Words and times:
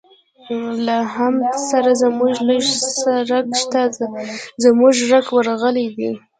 له 0.85 0.97
حمد 1.13 1.53
سره 1.69 1.91
زموږ 2.03 2.33
لږ 2.49 2.63
څه 2.99 3.11
رګ 3.31 3.47
شته، 3.61 3.81
زموږ 4.63 4.95
رګ 5.11 5.25
ورغلی 5.37 5.87
دی. 5.97 6.11